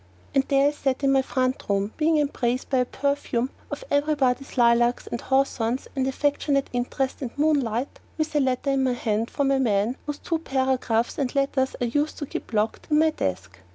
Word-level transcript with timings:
And 0.33 0.43
there 0.47 0.69
I 0.69 0.71
sat 0.71 1.03
in 1.03 1.11
my 1.11 1.21
front 1.21 1.65
room, 1.69 1.93
being 1.97 2.17
embraced 2.17 2.73
in 2.73 2.79
a 2.79 2.85
perfume 2.85 3.51
of 3.69 3.83
everybody's 3.91 4.57
lilacs 4.57 5.05
and 5.05 5.21
hawthorns 5.21 5.87
and 5.95 6.07
affectionate 6.07 6.71
interest 6.73 7.21
and 7.21 7.29
moonlight, 7.37 7.99
with 8.17 8.35
a 8.35 8.39
letter 8.39 8.71
in 8.71 8.83
my 8.83 8.93
hand 8.93 9.29
from 9.29 9.49
the 9.49 9.59
man 9.59 9.97
whose 10.07 10.17
two 10.17 10.39
photographs 10.39 11.19
and 11.19 11.35
letters 11.35 11.75
I 11.79 11.83
used 11.85 12.17
to 12.17 12.25
keep 12.25 12.51
locked 12.51 12.85
up 12.87 12.91
in 12.93 12.97
my 12.97 13.11
desk. 13.11 13.59